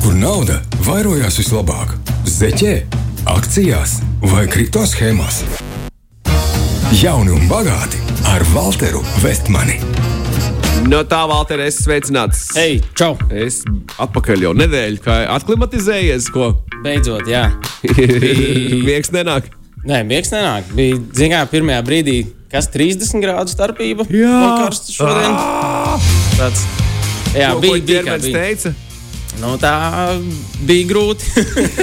[0.00, 0.54] Kur nauda
[0.86, 1.90] vairojās vislabāk?
[2.24, 2.70] Zeķē,
[3.28, 5.42] akcijās vai kripto schēmās?
[6.96, 8.00] Jauni un bagāti
[8.32, 9.76] ar Walteru Vestmani.
[10.88, 12.46] No tā, Valter, es sveicināts.
[12.56, 13.18] Hei, čau!
[13.28, 13.60] Es
[14.00, 17.50] atpakaļ jau nedēļu, kā aklimatizējies, ko Beidzot, jā.
[18.88, 19.52] miegs nenāk.
[19.84, 20.72] Nē, miegs nenāk.
[20.72, 22.18] Bija, zinām, pirmajā brīdī,
[22.48, 24.08] kas 30 grādu starpība.
[24.08, 24.34] Jā.
[24.40, 25.40] Un karsts šodien.
[26.40, 26.64] Tāds,
[27.36, 28.20] jā, bija, bija.
[28.24, 28.78] teica.
[29.38, 29.72] Nu, tā
[30.66, 31.28] bija grūti.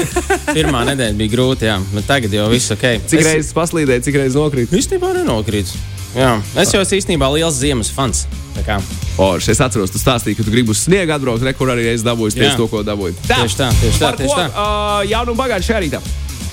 [0.57, 1.77] Pirmā nedēļa bija grūti, jā.
[1.93, 2.87] Bet tagad jau viss ok.
[3.07, 4.73] Cik Es reizes paslīdēja, cik reizes nokrīt?
[4.75, 5.77] Īstenībā nenokrītu.
[6.15, 8.23] Jā, es jau esmu īstenībā liels ziemas fans.
[8.55, 8.77] Tā
[9.17, 12.03] Forši, es atceros, tu stāstīji, ka tu gribi uz sniegu atbraukt, re, kur arī es
[12.07, 13.15] dabūju tieši to, ko dabūju.
[13.27, 14.47] Tieši tā, tieši tā, Par tieši ko, tā.
[14.51, 16.01] Uh, jaunu un bagātu šajā rītā.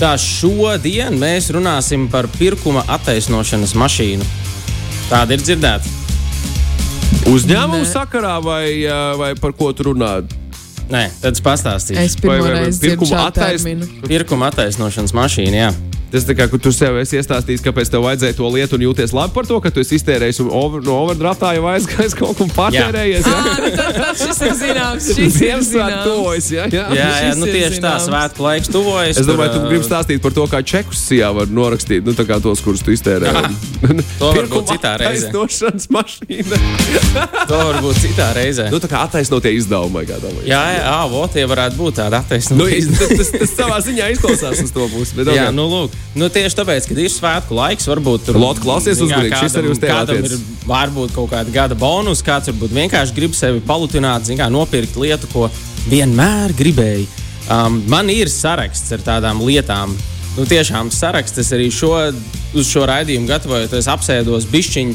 [0.02, 4.26] tā šodien mēs runāsim par pirkuma attaisnošanas mašīnu.
[5.10, 5.98] Tāda ir dzirdēta.
[7.30, 8.82] Uzņēmumu sakarā vai,
[9.18, 10.16] vai par ko tu runā?
[10.92, 12.00] Nē, tad pastāstīšu.
[12.02, 12.80] Es pirmo reizi
[13.30, 13.86] attaisn- terminu.
[14.08, 15.70] Pirkuma attaisnošanas mašīna, jā.
[16.12, 19.32] Tas tā kā tu sev esi iestāstījis, kāpēc tev vajadzēja to lietu un jūties labi
[19.32, 23.24] par to, ka tu esi iztērējis un over, no overdraftā jau aizgājis kaut ko patērējies.
[23.24, 25.06] Jā, Ah, nu tad, tad šis ir zināms.
[25.16, 26.04] Šis ir zināms.
[26.04, 26.50] tuvojas.
[26.52, 26.84] Jā, jā.
[26.98, 29.18] Jā, jā nu tieši tā, svētku laiks tuvojas.
[29.22, 32.36] Es domāju, tu gribi stāstīt par to, kā čekus sijā var norakstīt, nu, tā kā
[32.44, 33.32] tos, kurus tu iztērē.
[34.20, 35.30] To varbūt citā reizē.
[35.32, 36.60] Aizdošanas mašīna.
[37.48, 38.68] To varbūt citā reizē.
[38.72, 40.04] nu, tā kā attaisnotie izdevumi.
[40.08, 40.44] kā domāju.
[40.48, 42.96] Jā, jā, jā vo, tie varētu būt tādi Nu, attaisnojumi.
[43.00, 45.16] tas, tas, tas savā ziņā izklausās uz to pusi.
[45.18, 48.38] bet Jā, nu, lūk, nu, tieši tāpēc, ka ir svētku laiks, varbūt tur
[49.00, 50.34] zin kā, uzmanīgi, šis arī uz tevi kādam ir
[50.68, 55.30] varbūt kaut kāda gada bonus, kāds varbūt vienkārši grib sevi palutināt, zin kā, nopirkt lietu,
[55.32, 55.48] ko
[55.88, 57.08] vienmēr gribēji.
[57.50, 59.96] Um, man ir saraksts ar tādām lietām.
[60.36, 61.92] Nu, tiešām saraksts arī šo,
[62.56, 64.94] uz šo raidījumu gatavojoties, apsēdos bišķiņu,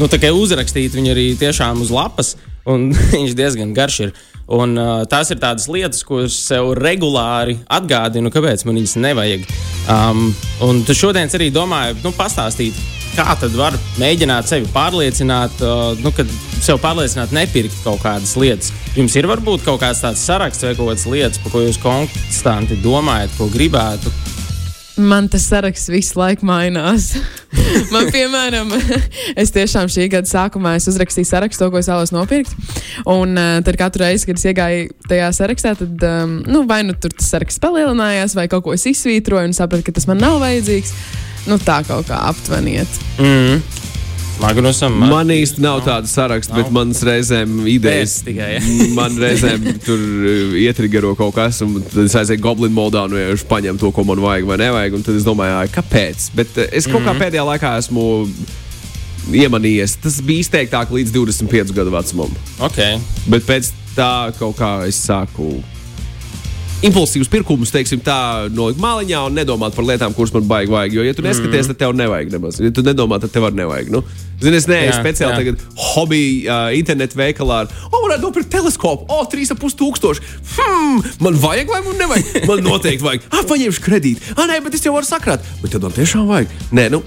[0.00, 2.34] nu, tā kā uzrakstīt viņu arī tiešām uz lapas,
[2.66, 4.14] un viņš diezgan garš ir.
[4.50, 9.46] Un, uh, tās ir tādas lietas, es sev regulāri atgādinu, kāpēc man viņas nevajag.
[9.92, 10.32] Um,
[10.66, 12.76] un šodien es arī domāju, nu, pastāstīt,
[13.16, 16.30] kā tad var mēģināt sevi pārliecināt, uh, nu, kad
[16.62, 18.72] sev pārliecināt, nepirkt kaut kādas lietas.
[18.96, 22.78] Jums ir varbūt kaut kāds tāds saraksts vai kaut kādas lietas, par ko jūs konstanti
[22.82, 24.12] domājat, ko gribētu.
[25.02, 27.12] Man tas saraksts visu laiku mainās.
[27.94, 28.70] Man, piemēram,
[29.40, 32.54] es tiešām šī gada sākumā es uzrakstīju sarakstu, ko es vēlos nopirkt.
[33.10, 36.96] Un uh, tad katru reizi, kad es iegāju tajā sarakstā, tad um, nu, vai nu
[36.96, 40.40] tur tas saraksts palielinājās, vai kaut ko es izsvītroju un sapratu, ka tas man nav
[40.44, 40.94] vajadzīgs.
[41.50, 43.00] Nu, tā kaut kā aptuveniet.
[43.18, 43.90] Mm.
[44.40, 48.16] Magnusam, Man īsti nav tāda saraksta, bet manas reizēm idejas.
[48.22, 48.62] Pēc tikai, ja.
[48.98, 53.46] man reizēm tur uh, ietrigero kaut kas, un tad es aizēju Goblin modā, un vienkārši
[53.50, 54.98] paņemu to, ko man vajag vai nevajag.
[54.98, 56.30] Un tad es domāju, "Ai, kāpēc?
[56.38, 58.08] Bet uh, es kaut kā pēdējā laikā esmu
[59.30, 59.96] iemanījies.
[60.02, 62.32] Tas bija izteiktāk līdz 25 gadu vecumam.
[62.66, 62.98] Okay.
[63.30, 65.54] Bet pēc tā kaut kā es sāku.
[66.82, 70.96] Impulsīvs pirkums, teiksim, tā nolikt māliņā un nedomāt par lietām, kuras man baigi vajag.
[70.98, 72.58] Jo, ja tu neskaties, tad tev nevajag nemaz.
[72.58, 73.92] Ja tu nedomā, tad tev arī nevajag.
[73.94, 74.02] Nu,
[74.42, 75.38] Zini, es neesmu speciāli jā.
[75.38, 77.60] tagad hobiju uh, internetu veikalā.
[77.62, 79.06] ar, O, varētu nopirkt teleskopu.
[79.06, 80.26] O, 3,5 tūkstoši.
[80.56, 82.48] Hmm, man vajag vai man nevajag?
[82.50, 83.30] Man noteikti vajag.
[83.30, 84.34] Ah, paņemšu kredītu.
[84.34, 85.46] Ah, nē, bet es jau varu sakrāt.
[85.62, 86.50] Bet tad man tiešām vajag.
[86.74, 87.04] Nē, nu,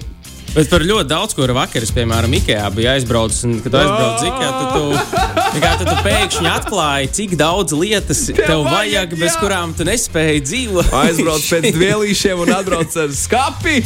[0.56, 3.42] Bet par ļoti daudz ko ar vakaru, piemēram, Ikea bija aizbraucis.
[3.44, 7.76] Un, kad tu aizbrauc uz Ikea, tad tu, kā, tad tu pēkšņi atklāji, cik daudz
[7.76, 9.42] lietas tev, tev vajag, vajag, bez jā.
[9.42, 10.88] kurām tu nespēji dzīvot.
[11.02, 13.76] aizbrauc pēc dvielīšiem un atbrauc ar skapi.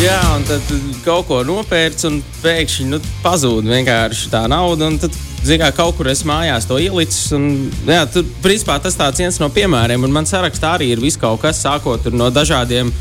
[0.00, 0.74] Jā, un tad
[1.04, 4.88] kaut ko nopērci, un pēkšņi nu, pazūd vienkārši tā nauda.
[4.88, 5.12] un Tad,
[5.44, 7.34] zini, kā kaut kur es mājās to ielicis.
[7.36, 7.50] Un,
[7.84, 10.08] jā, tur, principā, tas tāds viens no piemēriem.
[10.08, 12.96] Un man sarakstā arī ir viss kaut kas, sākot tur no dažādiem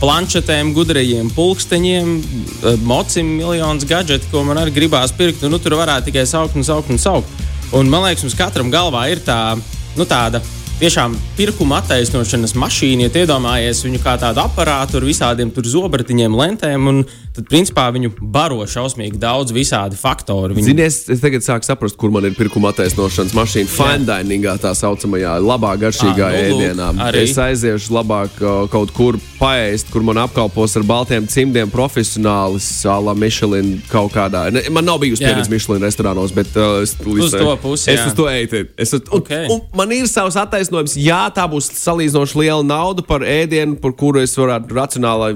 [0.00, 5.42] planšetēm, gudrajiem pulksteņiem, eh, mocim, miljonus gadgetu, ko man arī gribās pirkt.
[5.42, 7.28] Un, nu, tur varētu tikai saukt un saukt un saukt.
[7.72, 9.58] Un man liekas, mums katram galvā ir tā,
[9.96, 10.42] nu, tāda.
[10.78, 17.00] Tiešām pirkuma attaisnošanas mašīna, ja iedomājies viņu kā tādu aparātu ar visādiem zobratiņiem, lentēm, un
[17.34, 20.54] tad, principā, viņu baro šausmīgi daudz visādi faktori.
[20.54, 20.68] Viņu...
[20.68, 23.72] Zini, es, tagad sāku saprast, kur man ir pirkuma attaisnošanas mašīna.
[23.74, 26.92] Fine diningā, tā saucamajā, labā garšīgā Ah, nu, ēdienā.
[27.08, 27.24] arī.
[27.26, 28.38] Es aiziešu labāk
[28.70, 34.46] kaut kur paēst, kur man apkalpos ar baltiem cimdiem profesionāli, sāla Michelin kaut kādā.
[34.70, 38.06] Man nav bijusi pieredze Michelin restorānos, bet uh, es, Uz to pusi, es jā.
[38.12, 38.64] uz to eju.
[38.78, 39.34] Es, uz, un, Ok.
[39.50, 40.67] un man ir savs attaisnojums.
[40.98, 45.34] Jā, tā būs salīdzinoši liela nauda par ēdienu, par kuru es varētu racionāli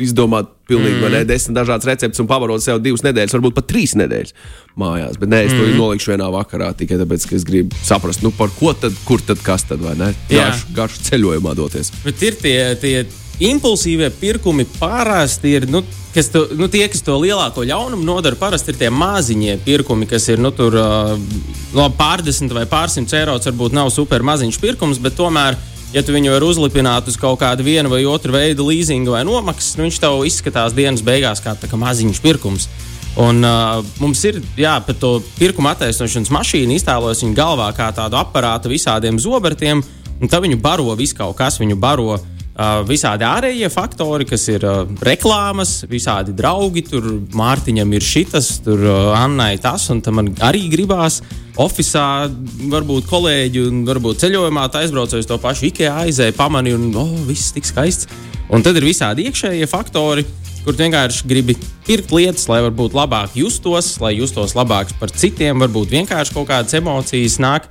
[0.00, 1.12] izdomāt pilnīgi mm.
[1.12, 4.32] ne, desmit dažādas receptes un pavarot sev divas nedēļas, varbūt pat trīs nedēļas
[4.80, 5.18] mājās.
[5.20, 5.74] Bet nē, es to mm.
[5.76, 9.42] nolikšu vienā vakarā tikai tāpēc, ka es gribu saprast, nu, par ko tad, kur tad,
[9.44, 10.12] kas tad, vai ne?
[10.32, 11.92] Garš, garš ceļojumā doties.
[12.06, 12.94] Bet ir tie, tie
[13.40, 15.68] impulsīvie pirkumi parasti ir.
[15.70, 20.04] Nu, Kas to, nu, tie, kas to lielāko ļaunumu nodara, parasti ir tie maziņie pirkumi,
[20.04, 21.14] kas ir nu, tur, uh,
[21.72, 23.38] no pārdesmit vai pārsimt eiro.
[23.40, 25.56] Varbūt nav super maziņš pirkums, bet tomēr,
[25.94, 29.78] ja tu viņu vari uzlipināt uz kaut kādu vienu vai otru veidu leasingu vai nomaksas,
[29.78, 32.68] nu, viņš tev izskatās dienas beigās kā, kā maziņš pirkums.
[33.16, 38.20] Un, uh, mums ir jā, par to pirkuma attaisnošanas mašīnu iztēlojas viņa galvā kā tādu
[38.20, 39.80] aparātu visādiem zobertiem,
[40.20, 42.18] un tad viņu baro viss kaut kas, viņu baro
[42.84, 46.84] visādi ārējie faktori, kas ir uh, reklāmas, visādi draugi.
[46.84, 51.22] Tur Mārtiņam ir šis, tur uh, Annai tas, un tam arī gribās.
[51.60, 52.28] Oficiālā
[52.72, 57.52] varbūt kolēģi, un varbūt ceļojumā aizbraucot uz to pašu IKEA aizēju, pamanīju, un oh, viss
[57.52, 58.08] tik skaists.
[58.52, 60.24] Un tad ir visādi iekšējie faktori,
[60.64, 61.56] kur vienkārši gribi
[61.86, 66.76] pirkt lietas, lai varbūt labāk justos, lai justos labāk par citiem, varbūt vienkārši kaut kādas
[66.76, 67.68] emocijas nāk.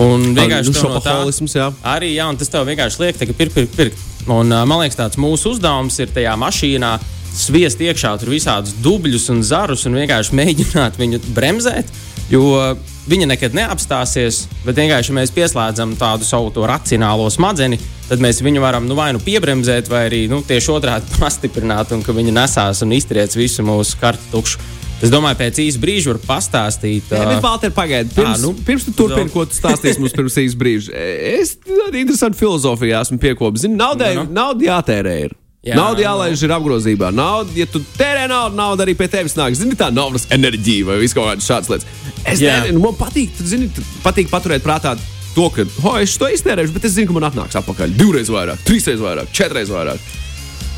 [0.00, 1.18] Un vienkārši nu, no tā,
[1.52, 1.66] jā.
[1.84, 4.06] arī jā, tas tev vienkārši liek, ka pirkt, pirkt, pirkt.
[4.30, 6.94] Un, man liekas, tāds mūsu uzdevums ir tajā mašīnā
[7.32, 11.92] sviest iekšā tur visādus dubļus un zarus un vienkārši mēģināt viņu bremzēt.
[12.32, 12.72] Jo
[13.10, 18.62] viņa nekad neapstāsies, bet vienkārši, ja mēs pieslēdzam tādu savu racionālo smadzni, tad mēs viņu
[18.62, 22.84] varam nu, vai nu piebremzēt, vai arī nu, tieši otrādi pastiprināt, un ka viņa nesās
[22.86, 24.70] un iztriec visu mūsu kartu tukšu.
[25.02, 27.10] Es domāju, pēc īsa brīža var pastāstīt.
[27.10, 28.14] Jā, bet, Valter, pagaidi.
[28.14, 31.04] Pirms, à, nu, pirms tu turpini, ko tu stāstīsi mums pirms īsa brīža.
[31.42, 33.66] Es tādu interesantu filozofiju esmu piekopis.
[33.72, 34.36] Naudai, nu, nu.
[34.38, 35.16] nauda jātērē.
[35.26, 35.34] Ir.
[35.62, 37.12] Jā, nauda jālaiž ir apgrozībā.
[37.14, 39.54] Nauda, ja tu tērē naudu, nauda arī pie tevis nāk.
[39.58, 42.00] Zini, tā naudas enerģija vai kaut kādas šādas lietas.
[42.22, 43.70] Es nezinu, man patīk, zini,
[44.02, 44.96] patīk paturēt prātā
[45.36, 48.62] to, ka, oh, es to iztērēšu, bet es zinu, ka man atnāks atpakaļ divreiz vairāk,
[48.66, 50.02] trīsreiz vairāk, četreiz vairāk.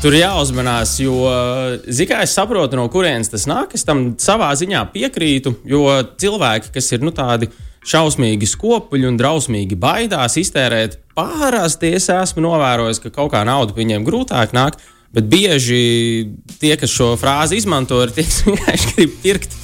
[0.03, 3.73] Tur jāuzmanās, jo, mērā, es saprotu, no kurienes tas nāk.
[3.77, 5.85] Es tam savā ziņā piekrītu, jo
[6.21, 7.49] cilvēki, kas ir nu, tādi
[7.85, 14.05] šausmīgi skopuļi un drausmīgi baidās iztērēt, pārāsti es esmu novērojis, ka kaut kā nauda viņiem
[14.05, 14.77] grūtāk nāk.
[15.15, 16.27] Bet bieži
[16.59, 19.55] tie, kas šo frāzi izmanto, ir tie, kas vienkārši grib pirkt.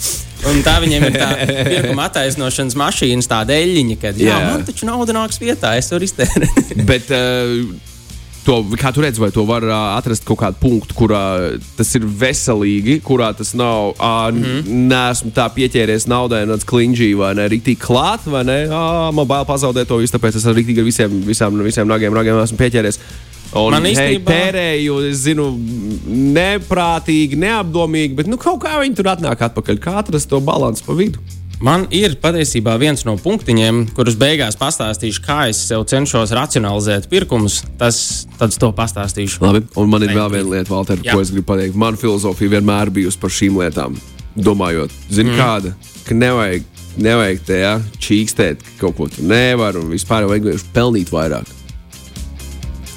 [0.48, 1.30] Un tā viņiem ir tā
[1.74, 6.07] pirkuma attaisnošanas mašīnas, tāda eļļiņa, ka jā, jā, man taču nauda nāks vietā, es varu
[6.07, 6.77] iztērēt.
[6.88, 7.91] Bet, uh,
[8.42, 11.24] To, kā tu redzi, vai to var uh, atrast kaut kādu punktu, kurā
[11.78, 14.88] tas ir veselīgi, kurā tas nav, uh, mm -hmm.
[14.90, 19.46] nesmu tā pieķēries naudai, nāc kliņģī, vai ne, rītīgi klāt, vai ne, ah, man bail
[19.46, 23.00] pazaudēt to visu, tāpēc es arī rītīgi ar visiem, visām, visiem nagiem, nagiem esmu pieķēries.
[23.52, 25.50] Un, Man īstenībā hei, tērēju, es zinu,
[26.08, 29.80] neprātīgi, neapdomīgi, bet nu, kaut kā viņi tur atnāk atpakaļ.
[29.84, 31.41] Kā atrast to līdzsvaru pa vidu?
[31.62, 37.60] Man ir patiesībā viens no punktiņiem, kurus beigās pastāstīšu, kā es sev cenšos racionalizēt pirkumus.
[37.78, 39.44] Tas tad to pastāstīšu.
[39.46, 41.78] Labi, un man ir vēl viena lieta, Valter, ko es gribu pateikt.
[41.78, 44.02] Mana filozofija vienmēr bijusi par šīm lietām.
[44.34, 45.38] Domājot, zini, mm.
[45.38, 45.75] kāda,
[46.08, 46.68] ka nevajag,
[46.98, 51.58] nevajag te ja, čīkstēt, ka kaut ko tu nevari un vispār vajag vienkārši pelnīt vairāk.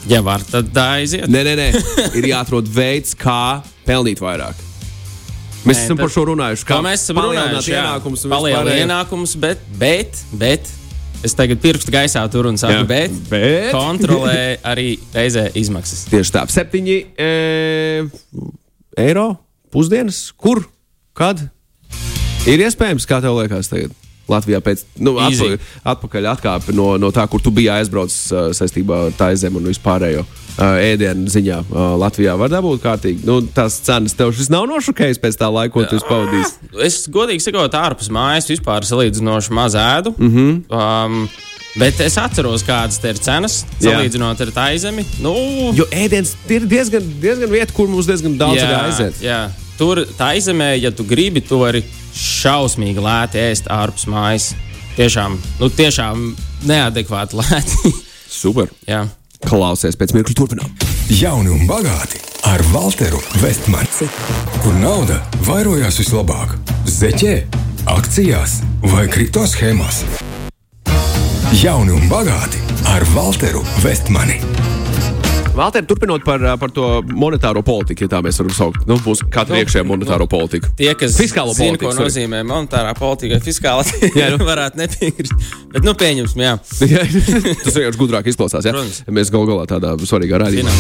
[0.08, 1.28] Ja var, tad aiziet.
[1.28, 1.68] Nē, nē, nē.
[2.20, 4.56] ir jāatrod veids, kā pelnīt vairāk.
[5.64, 6.66] Mēs Nē, esam par šo runājuši.
[6.68, 7.72] Kā mēs esam runājuši?
[7.72, 10.68] Ienākums palielināt ienākumus, bet, bet, bet
[11.24, 16.04] es tagad pirkstu gaisā tur un saku, jā, bet, bet kontrolē arī reizē izmaksas.
[16.12, 17.30] Tieši tā, septiņi e,
[19.06, 19.28] eiro
[19.72, 20.26] pusdienas.
[20.36, 20.66] Kur?
[21.16, 21.46] Kad?
[22.50, 23.96] Ir iespējams, kā tev liekas tagad?
[24.30, 25.58] Latvijā pēc nu, atpakaļ,
[25.94, 29.68] atpakaļ atkāpi no, no tā, kur tu biji aizbraucis uh, saistībā ar tā zemi un
[29.68, 31.60] vispārējo uh, ēdienu ziņā.
[31.68, 33.24] Uh, Latvijā var dabūt kārtīgi.
[33.28, 36.70] Nu, tās cenas tev šis nav nošokējis pēc tā laika, ko tu pavadīsi.
[36.84, 40.14] Es godīgi sakot, ārpus mājas vispār salīdzinoši maz ēdu.
[40.18, 40.62] Mm -hmm.
[40.72, 41.26] um,
[41.74, 45.02] Bet es atceros, kādas ir cenas, salīdzinot ar tā zemi.
[45.18, 45.34] Nu,
[45.74, 49.18] jo ēdiens ir diezgan, diezgan vieta, kur mums diezgan daudz jā, aiziet.
[49.24, 49.40] Jā.
[49.74, 51.82] Tur tā zemē, ja tu gribi, to arī
[52.14, 54.52] šausmīgi lēti ēst ārpus mājas.
[54.94, 56.30] Tiešām, nu, tiešām
[56.68, 57.94] neadekvāti lēti.
[58.30, 58.70] Super.
[58.88, 59.04] Jā.
[59.44, 60.70] Klausies, pēc mirkļa turpinām.
[61.12, 64.08] Jauni un bagāti ar Walteru Vestmani.
[64.64, 66.56] Kur nauda vairojās vislabāk?
[66.88, 67.34] Zeķē,
[67.92, 68.60] akcijās
[68.92, 70.04] vai kripto schēmās?
[71.60, 72.60] Jauni un bagāti
[72.94, 74.40] ar Walteru Vestmani.
[75.54, 76.82] Valter, turpinot par, par to
[77.14, 80.70] monetāro politiku, ja tā mēs varam saukt, nu, būs katra nu, iekšējā monetāro nu, politika.
[80.74, 82.10] Tie, kas fiskālo zina, politiku, ko sorry.
[82.10, 83.84] nozīmē monetārā politika, fiskāla,
[84.18, 84.40] jā, nu.
[84.48, 85.46] varētu nepiekrist.
[85.70, 86.56] Bet, nu, pieņemsim, jā.
[86.90, 87.04] jā
[87.62, 88.74] tas vienkārši gudrāk izklausās, jā.
[88.74, 88.98] Protams.
[89.14, 90.74] Mēs gal galā tādā svarīgā rādījumā.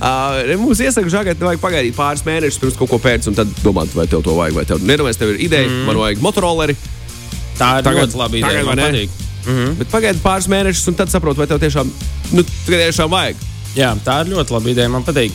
[0.00, 3.92] uh, mums iesaka, žagāt, vajag pagaidīt pāris mēnešus, pirms kaut ko pēc, un tad domāt,
[3.92, 5.84] vai tev to vajag, vai tev nedomājas, tev ir ideja, mm.
[5.90, 6.80] man vajag motoroleri.
[7.60, 9.25] Tā ir tagad, ļoti laba ideja, man patīk.
[9.46, 9.74] Mm -hmm.
[9.78, 11.90] Bet pagaidi pāris mēnešus, un tad saproti, vai tev tiešām,
[12.32, 13.36] nu, tiešām vajag.
[13.76, 14.88] Jā, tā ir ļoti laba ideja.
[14.88, 15.32] Man patīk.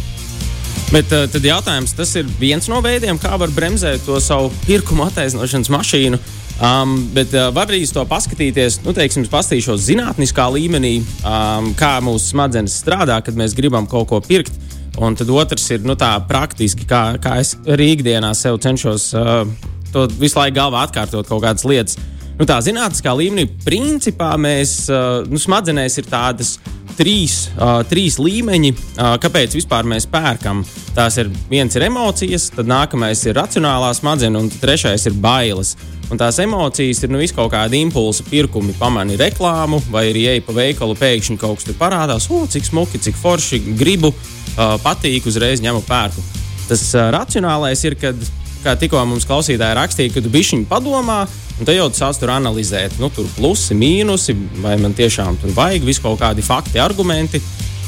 [0.91, 5.03] Bet uh, tad jautājums, tas ir viens no veidiem, kā var bremzēt to savu pirkumu
[5.03, 6.19] attaisnošanas mašīnu.
[6.61, 12.35] Um, bet uh, var arī to paskatīties, nu, teiksim, paskatīšos zinātniskā līmenī, um, kā mūsu
[12.35, 14.51] smadzenes strādā, kad mēs gribam kaut ko pirkt.
[14.99, 19.47] Un tad otrs ir nu, tā praktiski, kā, kā es arī ikdienā sev cenšos uh,
[19.93, 21.97] to visu laiku galvā atkārtot kaut kādas lietas.
[22.41, 24.87] Nu, tā zinātniskā līmenī, principā, mēs
[25.29, 26.55] nu, smadzenēs ir tādas
[26.97, 30.63] trīs, uh, trīs līmeņi, uh, kāpēc vispār mēs pērkam.
[30.97, 35.75] Tās ir viens ir emocijas, tad nākamais ir racionālā smadzenes, un trešais ir bailes.
[36.09, 40.57] Un tās emocijas ir nu, kaut kāda impulsa, pirkumi, pamani reklāmu, vai arī ej pa
[40.57, 45.61] veikalu, pēkšņi kaut kas tur parādās, o, cik smuki, cik forši, gribu, uh, patīk, uzreiz
[45.61, 46.25] ņemu pērku.
[46.65, 48.17] Tas uh, racionālais ir, kad,
[48.63, 51.19] kā tikko mums klausītāji rakstīja, kad tu bišķiņi padomā,
[51.57, 55.53] un tad jau tu sāc tur analizēt, nu, tur plusi, mīnusi, vai man tiešām tur
[55.57, 57.41] vajag visu kaut kādi fakti, argumenti.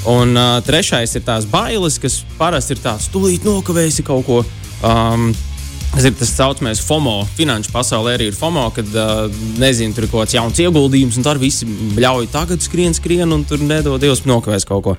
[0.10, 4.44] Un uh, trešais ir tās bailes, kas parasti ir tāds, tūlīt nokavēsi kaut ko.
[4.84, 5.32] Um,
[5.94, 7.20] Tas ir tas saucamais FOMO.
[7.38, 9.28] Finanšu pasaulē arī ir FOMO, kad uh,
[9.62, 11.68] nezinu, tur ir kaut kāds jauns ieguldījums, un tur visi
[12.02, 14.96] ļauj tagad skrien, skrien, un tur nedod Dievs nokavēs kaut ko.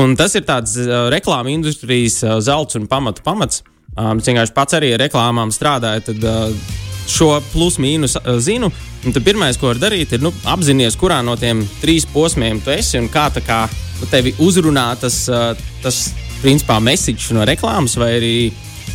[0.00, 3.60] Un tas ir tāds uh, reklāmas industrijas uh, zelts un pamatu pamats.
[3.98, 6.72] Um, es vienkārši pats arī ar reklāmām strādāju, tad uh,
[7.10, 8.70] šo plus-mínus uh, zinu.
[9.24, 13.08] Pirmais, ko var darīt, ir nu, apzināties, kurā no tiem trīs posmiem tu esi un
[13.10, 13.62] kā, kā
[14.00, 15.54] nu, tevi uzrunā tas, uh,
[15.84, 18.34] tas principā, message no reklāmas vai arī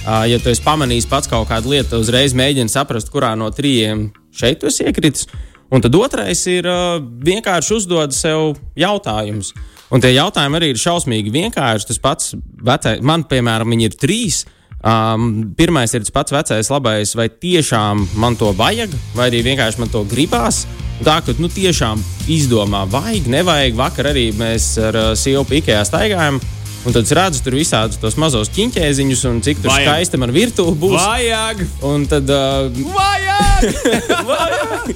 [0.06, 4.12] Uh, ja tu esi pamanījis pats kaut kādu lietu, uzreiz mēģini saprast, kurā no trījiem
[4.38, 5.26] šeit tu esi iekritis.
[5.74, 9.50] Un tad otrais ir uh, vienkārši uzdot sev jautājumus.
[9.90, 11.90] Un tie jautājumi arī ir šausmīgi vienkārši.
[11.90, 14.44] Tas pats, vecais, man, piemēram, ir trīs.
[14.86, 19.82] Um, pirmais ir tas pats vecais, labais, vai tiešām man to vajag, vai arī vienkārši
[19.82, 20.68] man to gribās.
[21.02, 23.74] Tā kā nu, tiešām izdomā, vajag, nevajag.
[23.80, 26.38] Vakar arī mēs ar uh, sievu pikējā staigājām.
[26.86, 29.88] Un tad redzu tur visādus tos mazos ķīņķēziņus, un cik Vajag.
[29.88, 31.00] skaista man virtuve būs.
[31.02, 31.64] Vajag!
[31.90, 33.66] Un tad, uh, Vajag!
[34.30, 34.94] vajag!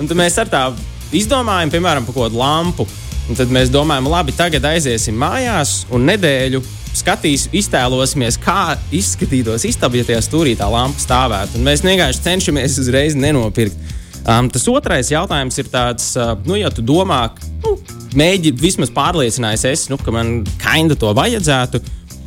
[0.00, 0.62] un tad mēs ar tā
[1.12, 2.88] izdomājam, piemēram, par kaut kādu lampu.
[3.28, 6.64] Un tad mēs domājam, labi, tagad aiziesim mājās un nedēļu
[6.96, 11.58] skatīs, iztēlosimies, kā izskatītos istabā, ja tajā stūrī tā lampa stāvētu.
[11.58, 13.94] Un mēs vienkārši cenšamies uzreiz nenopirkt.
[14.26, 17.28] Um, tas otrais jautājums ir tāds, uh, nu, ja tu domā,
[17.62, 17.76] nu,
[18.18, 21.82] mēģini vismaz pārliecinājies, es, nu, ka man kainda to vajadzētu.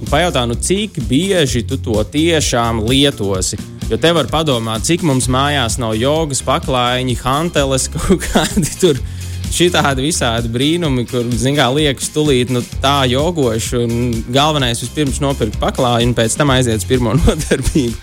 [0.08, 3.60] Pajautā, nu, cik bieži tu to tiešām lietosi.
[3.90, 9.02] Jo te var padomāt, cik mums mājās nav jogas, paklājiņi, hanteles, kaut kādi tur.
[9.50, 13.86] Šitādi visādi brīnumi, kur, mērā, liekas, tulīt nu, tā jogoši.
[14.34, 17.96] Galvenais vispirms nopirkt paklājiņu, pēc tam aiziet uz pirmo nodarbību.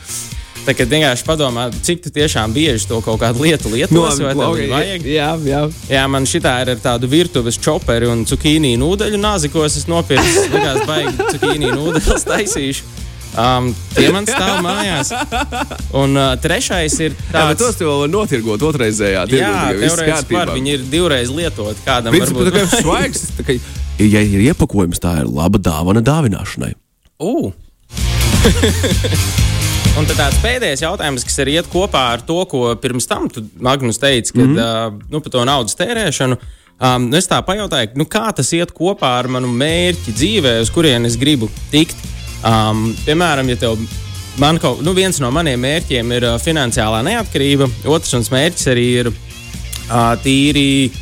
[0.67, 4.49] Tā kā vienkārši padomā, cik tu tiešām bieži to kaut kādu lietu lietos, vai tev
[4.49, 5.07] okay, vajag.
[5.07, 5.61] Jā, jā.
[5.93, 10.49] Jā, man šī ir ar tādu virtuves čoperi un cukīnī nūdeļu nāzi, ko es nopirku.
[10.51, 13.06] Likās, baigi cukīnī nūdeļus taisīšu.
[13.37, 15.11] Um, tie man stāv mājās.
[16.01, 19.27] Un uh, trešais ir Jā, bet tāds, tos tev var notirgot otrreizējā.
[19.29, 21.85] jā, teorētiski var, viņi ir divreiz lietoti.
[21.85, 22.81] Kādam Principā tā kā varbūt.
[22.87, 23.27] svaigs.
[23.37, 23.59] tā kā,
[24.01, 26.75] Ja ir iepakojums, tā ir laba dāvana dāvināšanai.
[27.21, 27.53] Uh.
[29.97, 33.31] Un tad tāds pēdējais jautājums, kas arī iet kopā ar to, ko pirms tam
[33.65, 34.97] Magnus teica, kad, mm -hmm.
[34.97, 36.37] uh, nu, par to naudas tērēšanu.
[36.77, 41.07] Um, es tā pajautāju, nu, kā tas iet kopā ar manu mērķi dzīvē, uz kurien
[41.07, 41.97] es gribu tikt.
[42.45, 43.81] Um, piemēram, ja tev
[44.41, 48.87] man kaut nu, viens no maniem mērķiem ir uh, finansiālā neatkarība, otrs mans mērķis arī
[49.01, 50.93] ir uh, tīri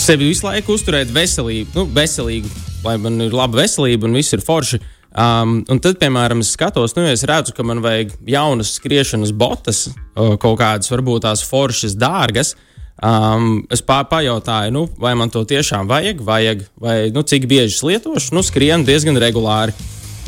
[0.00, 2.50] sevi visu laiku uzturēt veselību, nu, veselīgu,
[2.84, 4.82] lai man ir laba veselība un viss ir forši.
[5.14, 9.30] Um, un tad, piemēram, es skatos, nu, ja es redzu, ka man vajag jaunas skriešanas
[9.38, 12.56] botas, uh, kaut kādas varbūt tās foršas, dārgas.
[13.04, 17.76] Um, es pā, pajautāju, nu, vai man to tiešām vajag, vajag vai nu, cik bieži
[17.76, 18.34] es lietošu.
[18.34, 19.74] Nu, skrienu diezgan regulāri.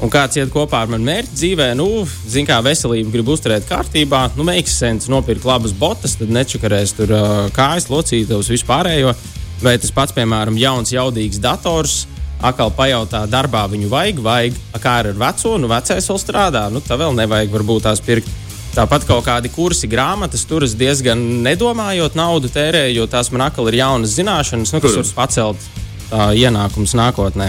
[0.05, 1.87] Un kāds iet kopā ar mani mērķi dzīvē, nu,
[2.29, 7.15] zina, kā veselību grib uzturēt kārtībā, nu, makes sense, nopirkt labas botas, tad nečakarēs tur
[7.17, 9.15] uh, kājas, locītavas, vispārējo.
[9.62, 12.03] Vai tas pats, piemēram, jauns, jaudīgs dators,
[12.45, 16.99] atkal pajautā, darbā viņu vajag, vajag, kā ar veco, nu, vecais vēl strādā, nu, tā
[17.00, 18.29] vēl nevajag varbūt tās pirkt.
[18.76, 23.71] Tāpat kaut kādi kursi, grāmatas, tur es diezgan nedomājot naudu tērēju, jo tās man atkal
[23.73, 25.71] ir jaunas zināšanas, nu, kas var pacelt
[26.11, 27.49] uh, ienākumus nākotnē.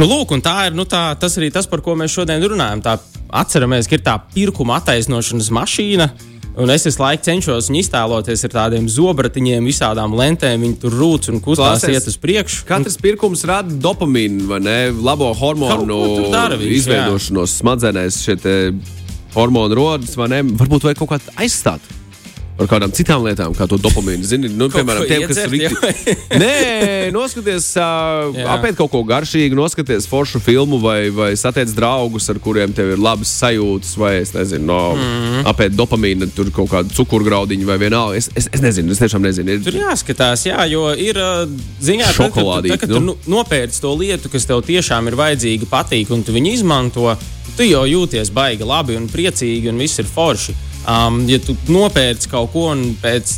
[0.00, 2.80] Nu, lūk, tā ir nu, tā, tas arī tas, par ko mēs šodien runājam.
[2.80, 2.96] Tā
[3.42, 6.08] atceramies, ka ir tā pirkuma attaisnošanas mašīna.
[6.62, 10.64] Un es visu laiku cenšos viņu iztēloties ar tādiem zobratiņiem, visādām lentēm.
[10.64, 12.66] Viņi tur rūc un kustās, Klausies, iet uz priekšu.
[12.68, 14.76] Katrs pirkums rada dopamīnu, vai ne?
[14.92, 16.02] Labo hormonu
[16.60, 18.20] viņš, izveidošanos smadzenēs.
[18.24, 18.58] Šie te
[19.36, 20.44] hormonu rodas, vai ne?
[20.60, 21.84] Varbūt vajag kaut kā aizstāt.
[22.62, 24.22] Par kādām citām lietām, kā to dopamīnu.
[24.26, 26.14] Zini, nu, Kaut piemēram, tiem, kas ir rīti.
[26.42, 26.52] Nē,
[27.14, 32.74] noskaties, uh, apēd kaut ko garšīgu, noskaties foršu filmu vai, vai satiec draugus, ar kuriem
[32.76, 35.02] tev ir labas sajūtas, vai es nezinu, no, mm.
[35.02, 35.44] -hmm.
[35.52, 38.20] apēd dopamīnu, tur kaut kādu cukurgraudiņu vai vienalga.
[38.20, 39.58] Es, es, es nezinu, es tiešām nezinu.
[39.64, 41.18] Tur Ir, jāskatās, jā, jo ir
[41.82, 43.16] ziņā, ka, Šokolādīti, ka, ka tu nu.
[43.16, 47.16] nu, nopērci to lietu, kas tev tiešām ir vajadzīga, patīk, un tu viņu izmanto.
[47.56, 50.54] Tu jau jūties baigi labi un priecīgi, un viss ir forši.
[50.82, 53.36] Um, ja tu nopērci kaut ko un pēc,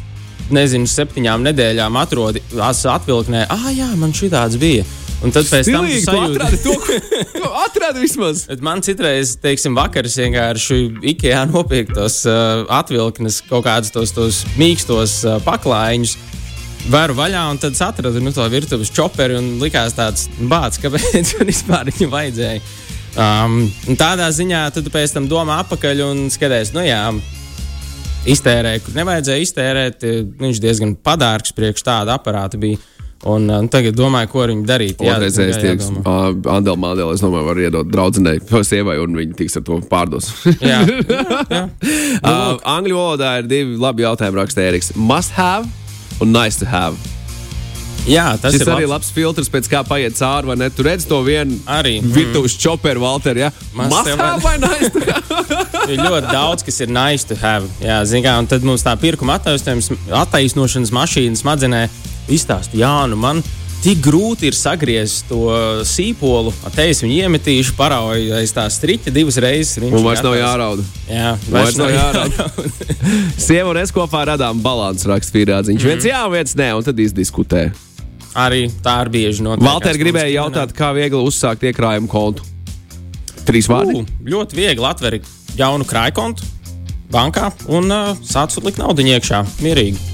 [0.55, 4.85] nezinu, septiņām nedēļām atrodi atvilknē, ah, jā, man šī tāds bija.
[5.25, 8.45] Un tad pēc tam Stilīgi, tu sajūti- atradi to, ko atradi vismaz.
[8.67, 10.79] Man citreiz, teiksim, vakars vienkārši
[11.15, 16.17] Ikea nopirktos uh, atvilknes, kaut kādus tos, tos mīkstos uh, paklājiņus.
[16.93, 21.49] Varu vaļā, un tad atradu nu, to virtuves čoperi un likās tāds bācis, kāpēc man
[21.49, 22.65] vispār viņu vajadzēja.
[23.15, 23.63] Um,
[23.97, 27.01] tādā ziņā tu pēc tam domā apakaļ un skaties, nu jā,
[28.31, 30.05] iztērēja, kur nevajadzēja iztērēt.
[30.09, 32.79] eh, Viņš diezgan padārgs priekš tāda aparāta bija.
[33.25, 35.01] Un uh, tagad domāju, ko ar viņu darīt.
[35.01, 38.37] Jā, jā, tieks, Andela Mādela, es domāju, var iedot draudzenei,
[38.69, 40.29] sievai, un viņi tiks ar to pārdos.
[40.61, 41.63] Jā, jā, jā.
[42.21, 44.93] uh, angļu valodā ir divi labi jautājumi, raksta Eriks.
[44.95, 45.65] Must have
[46.21, 47.01] un nice to have.
[48.09, 48.93] Jā tas Tas ir arī labs.
[48.95, 50.69] labs filtrs, pēc kā paiet cauri, vai ne?
[50.71, 51.99] Tu redz to vienu Arī.
[52.03, 53.51] virtuves choperu, Walter, ja?
[53.77, 54.91] Have vai have?
[55.93, 57.69] Ir ļoti daudz, kas ir nice to have.
[57.83, 61.83] Jā, kā, un tad mums tā pirkuma attaisnošanas mašīna smadzenē
[62.33, 63.43] izstāsta, jā, nu man
[63.85, 65.45] tik grūti ir sagriezt to
[65.85, 66.55] sīpolu.
[66.73, 69.77] Te es viņu iemetīšu, parauju aiz tā striķa divas reizes.
[69.83, 70.87] viņš Un ir vairs nav jārauda.
[71.11, 72.47] Jā, Vairs nav jārauda.
[73.37, 75.83] Sieva un es kopā radām balansu, raksta Fīrādziņš.
[75.85, 75.91] Mm.
[75.93, 77.67] Viens jā, viens nē, un tad izdiskutē.
[78.35, 79.63] Arī tā ir bieži notiek.
[79.63, 82.47] Valter gribēja jautāt, kā viegli uzsākt iekrājumu kontu.
[83.47, 84.01] Trīs vārdi.
[84.03, 86.51] U, ļoti viegli atvērt jaunu krājkontu
[87.15, 89.45] bankā un uh, sākt likt naudu iekšā.
[89.63, 90.11] Mierīgi.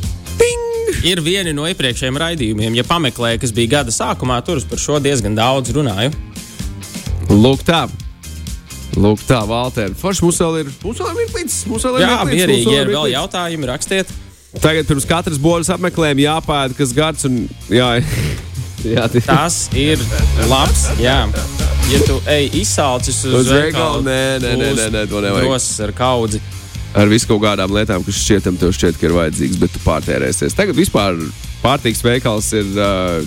[1.07, 4.99] Ir vieni no iepriekšējiem raidījumiem, ja pameklēja, kas bija gada sākumā, tur es par šo
[5.01, 6.13] diezgan daudz runāju.
[7.31, 7.87] Lūk, tā.
[8.99, 9.95] Lūk, tā, Valter.
[9.97, 10.73] Forši mums vēl ir.
[10.83, 11.31] Mums vēl ir
[12.03, 12.75] ir Jā, mierīgi.
[12.75, 14.13] Ja ir vēl jautājumi, rakstiet.
[14.59, 17.37] Tagad pirms katras boļas apmeklējuma jāpēta, kas gads un
[17.71, 17.91] jā.
[18.97, 20.01] jā, tie- Tas ir
[20.51, 20.89] labs.
[20.99, 21.21] Jā.
[21.91, 24.03] Ja tu ej izsaucis uz, Uz veikalu?
[24.07, 25.47] Nē, nē, nē, nē, nē, to nevajag.
[25.49, 26.39] Drosas ar kaudzi.
[26.95, 30.55] ar visu kaut kādām lietām, kas šķietam tev šķiet, ka ir vajadzīgas, bet tu pārtērēsies.
[30.59, 31.19] Tagad vispār
[31.63, 32.71] pārtīks veikals ir.
[32.75, 33.23] Uh,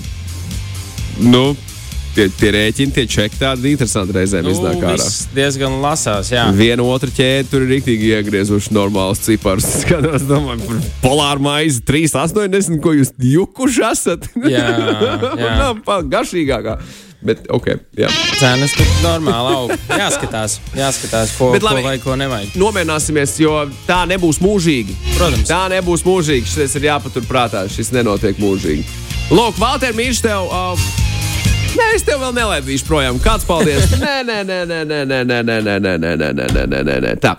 [1.23, 1.53] nu,
[2.13, 4.97] Tie, tie rēķini, tie čeki tādi interesanti reizēm Nu, iznāk ārā.
[5.01, 6.27] viss diezgan lasās.
[6.29, 6.43] Jā.
[6.53, 9.65] Viena otra ķēde tur ir rīktīgi iegriezuši normālus ciparus.
[9.65, 14.27] Es skatos, domāju, par polāru maizi 3,80, ko jūs jukuši esat.
[14.53, 14.67] Jā,
[15.41, 15.71] jā.
[15.87, 16.77] Pa- garšīgākā.
[17.23, 18.09] Bet, ok, jā.
[18.35, 19.71] Cenas tur normāli aug.
[19.87, 21.85] Jāskatās, jāskatās ko, Bet ko labi.
[21.87, 22.49] vajag, ko nevajag.
[22.59, 23.53] Nomierināsimies, jo
[23.87, 24.97] tā nebūs mūžīgi.
[25.15, 25.47] Protams.
[25.47, 26.51] Tā nebūs mūžīgi.
[26.51, 27.63] Šis ir jāpaturprātā.
[27.71, 28.83] Šis nenotiek mūžīgi.
[29.31, 30.51] Lūk, Valter, mīļš tev.
[30.51, 31.12] Uh,
[31.73, 33.17] Nē, es tev vēl nelaidīšu projām.
[33.21, 33.95] Kāds paldies?
[33.97, 36.81] nē, nē, nē, nē, nē, nē, nē, nē, nē, nē, nē, nē, nē, nē, nē,
[36.85, 37.13] nē, nē.
[37.23, 37.31] Tā.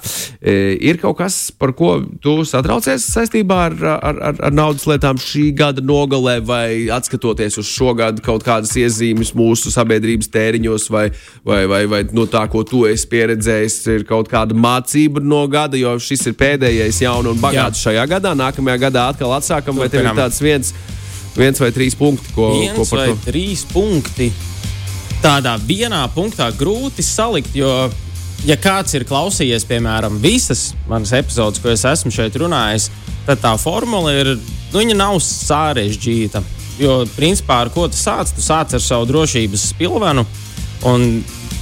[0.43, 0.55] E,
[0.91, 1.93] ir kaut kas, par ko
[2.23, 7.71] tu satraucies saistībā ar, ar, ar, ar naudas lietām šī gada nogalē, vai atskatoties uz
[7.71, 11.07] šo gadu, kaut kādas iezīmes mūsu sabiedrības tēriņos, vai,
[11.47, 15.79] vai, vai, vai no tā, ko tu esi pieredzējis, ir kaut kāda mācība no gada,
[15.79, 18.35] jo šis ir pēdējais jauns un bagāts šajā gadā.
[18.35, 20.75] Nākamajā gadā atkal atsākam, vai tev ir tāds viens,
[21.37, 23.19] viens vai trīs punkti, ko, ko viens par vai to?
[23.27, 24.31] trīs punkti.
[25.25, 27.71] Tādā vienā punktā grūti salikt, jo,
[28.45, 32.91] ja kāds ir klausījies, piemēram, visas manas epizodes, ko es esmu šeit runājis,
[33.25, 36.45] tad tā formula ir, nu, viņa nav sarežģīta.
[36.83, 38.33] Jo, principā, ar ko tu sāc?
[38.35, 40.25] Tu sāc ar savu drošības spilvenu
[40.91, 41.07] un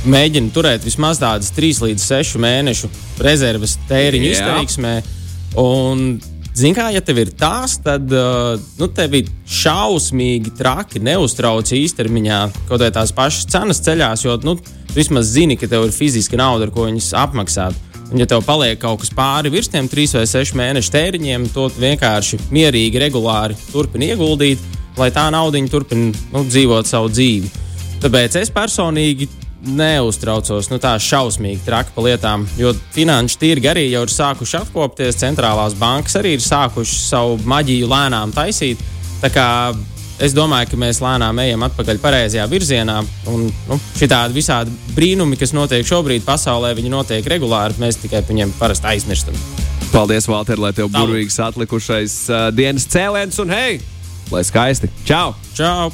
[0.09, 2.91] mēģini turēt vismaz tādas 3 līdz 6 mēnešu
[3.23, 4.95] rezerves tēriņu izteiksmē.
[5.61, 6.17] Un,
[6.53, 12.41] Zini, kā, ja tev ir tās, tad uh, nu, tev ir šausmīgi traki, neuztrauc īstermiņā
[12.69, 16.37] kaut kā tās pašas cenas ceļās, jo nu, tu vismaz zini, ka tev ir fiziska
[16.37, 17.79] nauda, ar ko viņas apmaksāt.
[18.13, 21.71] Un, ja tev paliek kaut kas pāri virs tiem trīs vai sešu mēnešu tēriņiem, to
[21.81, 24.61] vienkārši mierīgi, regulāri turpini ieguldīt,
[25.01, 27.49] lai tā nauda turpina nu, dzīvot savu dzīvi.
[28.03, 29.31] Tāpēc es personīgi
[29.63, 35.21] neuztraucos nu, tā šausmīgi traki par lietām, jo finanšu tirgi arī jau ir sākuši atkopties,
[35.23, 38.83] centrālās bankas arī ir sākušas savu maģiju lēnām taisīt.
[39.23, 39.47] Tā kā
[40.23, 42.99] es domāju, ka mēs lēnām ejam atpakaļ pareizajā virzienā.
[43.31, 47.79] Un nu, šitādi visādi brīnumi, kas notiek šobrīd pasaulē, viņi notiek regulāri.
[47.83, 49.39] Mēs tikai par viņiem parasti aizmirstam.
[49.93, 53.77] Paldies, Valter, lai tev burvīgs atlikušais uh, dienas cēliens un hei,
[54.33, 54.89] lai skaisti!
[55.09, 55.35] Čau!
[55.59, 55.93] Čau!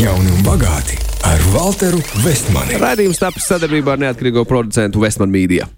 [0.00, 2.78] Jauni un bagāti ar Walteru Vestmani.
[2.80, 5.68] Raidījums tapis sadarbībā ar neatkarīgo producentu Westman Media.